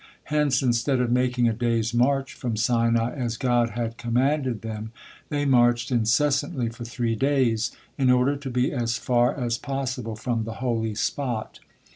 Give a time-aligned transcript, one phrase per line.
[0.33, 4.91] Hence, instead of making a day's march from Sinai, as God had commanded them,
[5.29, 10.43] they marched incessantly for three days, in order to be as far as possible from
[10.43, 11.59] the holy spot.